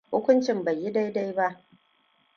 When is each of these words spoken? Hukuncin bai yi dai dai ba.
Hukuncin 0.13 0.63
bai 0.63 0.75
yi 0.81 0.89
dai 0.91 1.11
dai 1.11 1.33
ba. 1.33 1.47